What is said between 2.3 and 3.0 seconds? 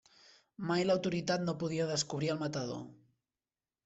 el matador.